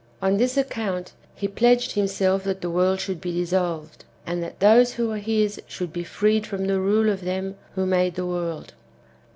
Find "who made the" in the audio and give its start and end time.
7.75-8.25